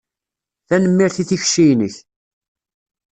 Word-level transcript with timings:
Tanemmirt 0.67 1.17
i 1.21 1.23
tikci-inek. 1.29 1.95